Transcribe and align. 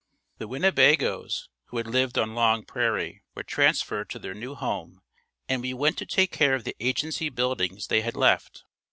The 0.39 0.47
Winnebagoes 0.47 1.47
who 1.65 1.77
had 1.77 1.85
lived 1.85 2.17
on 2.17 2.33
Long 2.33 2.65
Prairie 2.65 3.21
were 3.35 3.43
transferred 3.43 4.09
to 4.09 4.17
their 4.17 4.33
new 4.33 4.55
home 4.55 5.03
and 5.47 5.61
we 5.61 5.75
went 5.75 5.99
to 5.99 6.07
take 6.07 6.31
care 6.31 6.55
of 6.55 6.63
the 6.63 6.75
agency 6.79 7.29
buildings 7.29 7.85
they 7.85 8.01
had 8.01 8.15
left. 8.15 8.63